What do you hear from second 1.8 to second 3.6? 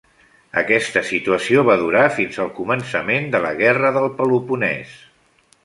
durar fins al començament de la